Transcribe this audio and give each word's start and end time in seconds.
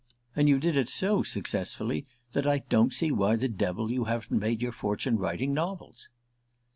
And 0.35 0.49
you 0.49 0.57
did 0.59 0.75
it 0.77 0.89
so 0.89 1.21
successfully 1.21 2.07
that 2.31 2.47
I 2.47 2.63
don't 2.69 2.91
see 2.91 3.11
why 3.11 3.35
the 3.35 3.47
devil 3.47 3.91
you 3.91 4.05
haven't 4.05 4.31
made 4.39 4.59
your 4.63 4.71
fortune 4.71 5.19
writing 5.19 5.53
novels!" 5.53 6.09